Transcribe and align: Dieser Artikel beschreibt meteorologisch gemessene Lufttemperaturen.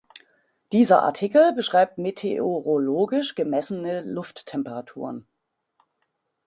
Dieser 0.71 1.03
Artikel 1.03 1.53
beschreibt 1.53 1.99
meteorologisch 1.99 3.35
gemessene 3.35 4.01
Lufttemperaturen. 4.01 5.27